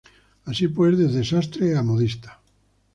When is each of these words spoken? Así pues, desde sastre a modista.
Así 0.45 0.67
pues, 0.75 0.93
desde 0.97 1.23
sastre 1.29 1.67
a 1.79 1.81
modista. 1.87 2.31